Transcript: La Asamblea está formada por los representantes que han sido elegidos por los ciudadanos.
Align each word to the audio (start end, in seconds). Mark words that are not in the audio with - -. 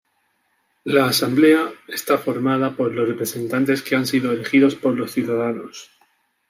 La 0.85 1.05
Asamblea 1.05 1.71
está 1.87 2.17
formada 2.17 2.75
por 2.75 2.91
los 2.91 3.07
representantes 3.07 3.83
que 3.83 3.95
han 3.95 4.07
sido 4.07 4.31
elegidos 4.31 4.73
por 4.73 4.97
los 4.97 5.11
ciudadanos. 5.11 5.91